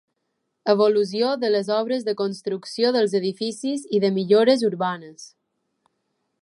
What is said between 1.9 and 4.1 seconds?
de construcció dels edificis i